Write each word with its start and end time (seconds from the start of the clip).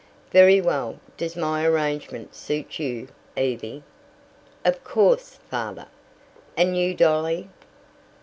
"Very 0.31 0.59
well. 0.59 0.99
Does 1.15 1.35
my 1.35 1.63
arrangement 1.63 2.33
suit 2.33 2.79
you, 2.79 3.09
Evie?" 3.37 3.83
"Of 4.65 4.83
course, 4.83 5.35
Father." 5.51 5.85
"And 6.57 6.75
you, 6.75 6.95
Dolly?" 6.95 7.49